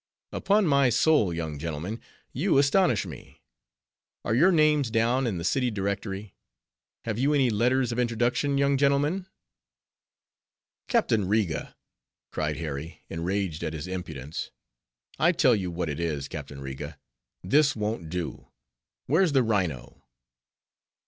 [0.31, 2.01] "Upon my soul, young gentlemen,
[2.33, 3.43] you astonish me.
[4.25, 6.33] Are your names down in the City Directory?
[7.05, 9.27] have you any letters of introduction, young gentlemen?"
[10.87, 11.75] "Captain Riga!"
[12.31, 16.97] cried Harry, enraged at his impudence—"I tell you what it is, Captain Riga;
[17.43, 20.01] this won't do—where's the rhino?"